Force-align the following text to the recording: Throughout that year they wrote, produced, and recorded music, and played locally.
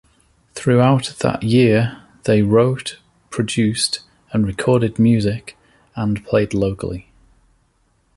Throughout 0.55 1.17
that 1.19 1.43
year 1.43 2.01
they 2.23 2.41
wrote, 2.41 2.97
produced, 3.29 3.99
and 4.31 4.47
recorded 4.47 4.97
music, 4.97 5.55
and 5.95 6.25
played 6.25 6.55
locally. 6.55 7.11